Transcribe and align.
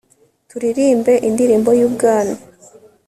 Turirimbe 0.49 1.13
indirimbo 1.27 1.69
y 1.79 1.83
Ubwami 1.87 2.35